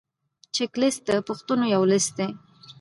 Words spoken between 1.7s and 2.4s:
یو لیست دی.